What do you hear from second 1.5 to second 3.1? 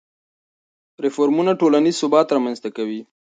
ټولنیز ثبات رامنځته کوي.